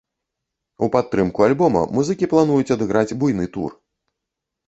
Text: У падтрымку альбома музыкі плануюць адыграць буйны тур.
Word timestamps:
У 0.85 0.87
падтрымку 0.95 1.43
альбома 1.49 1.83
музыкі 1.97 2.29
плануюць 2.33 2.73
адыграць 2.77 3.17
буйны 3.25 3.45
тур. 3.59 3.71